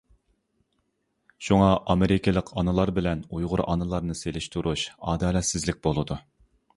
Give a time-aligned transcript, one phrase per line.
[1.47, 6.19] شۇڭا ئامېرىكىلىق ئانىلار بىلەن ئۇيغۇر ئانىلارنى سېلىشتۇرۇش ئادالەتسىزلىك بولىدۇ.